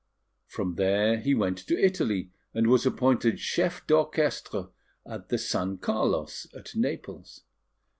[0.47, 4.69] From there he went to Italy, and was appointed Chef d'Orchestre
[5.05, 7.41] at the San Carlos at Naples.